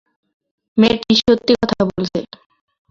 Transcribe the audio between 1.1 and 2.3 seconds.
সত্যি কথা বলেছে।